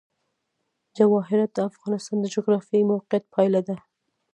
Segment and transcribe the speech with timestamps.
[0.97, 3.75] جواهرات د افغانستان د جغرافیایي موقیعت پایله ده.